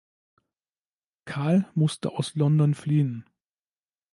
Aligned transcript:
Karl 1.25 1.69
musste 1.75 2.13
aus 2.13 2.33
London 2.33 2.73
fliehen. 2.73 3.29